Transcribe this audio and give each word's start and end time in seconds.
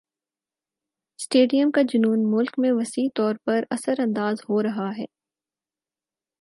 stadium 1.19 1.71
کا 1.71 1.81
جنون 1.81 2.23
مُلک 2.31 2.59
میں 2.59 2.71
وسیع 2.71 3.07
طور 3.15 3.35
پر 3.45 3.63
اثرانداز 3.69 4.41
ہو 4.49 4.61
رہا 4.63 4.89
ہے 4.97 5.05